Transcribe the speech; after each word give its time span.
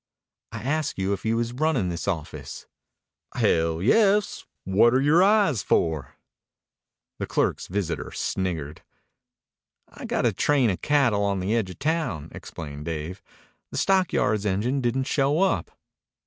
"I 0.51 0.63
asked 0.63 0.97
you 0.97 1.13
if 1.13 1.25
you 1.25 1.37
was 1.37 1.53
runnin' 1.53 1.89
this 1.89 2.07
office." 2.07 2.65
"Hell, 3.35 3.83
yes! 3.83 4.45
What're 4.63 4.99
your 4.99 5.21
eyes 5.21 5.61
for?" 5.61 6.15
The 7.19 7.27
clerk's 7.27 7.67
visitor 7.67 8.09
sniggered. 8.11 8.81
"I've 9.87 10.07
got 10.07 10.25
a 10.25 10.33
train 10.33 10.71
of 10.71 10.81
cattle 10.81 11.21
on 11.23 11.39
the 11.39 11.55
edge 11.55 11.69
of 11.69 11.77
town," 11.77 12.29
explained 12.33 12.85
Dave. 12.85 13.21
"The 13.69 13.77
stockyards 13.77 14.43
engine 14.43 14.81
didn't 14.81 15.03
show 15.03 15.41
up." 15.41 15.69